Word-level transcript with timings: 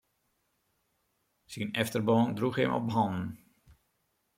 Syn 1.51 1.69
efterban 1.81 2.27
droech 2.37 2.59
him 2.59 2.71
op 2.77 2.87
hannen. 2.95 3.27